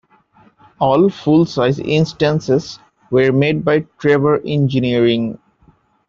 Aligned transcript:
All 0.79 1.11
full-size 1.11 1.77
instances 1.77 2.79
were 3.11 3.31
made 3.31 3.63
by 3.63 3.81
Traver 3.99 4.41
Engineering. 4.43 5.37